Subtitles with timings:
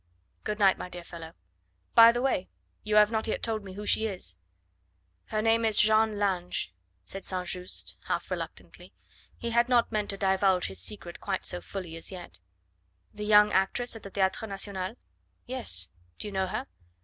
[0.43, 1.33] "Good night, my dear fellow.
[1.93, 2.49] By the way,
[2.81, 4.35] you have not told me yet who she is."
[5.25, 6.69] "Her name is Jeanne Lange,"
[7.05, 7.47] said St.
[7.47, 8.93] Just half reluctantly.
[9.37, 12.39] He had not meant to divulge his secret quite so fully as yet.
[13.13, 14.95] "The young actress at the Theatre National?"
[15.45, 15.89] "Yes.
[16.17, 16.65] Do you know her?"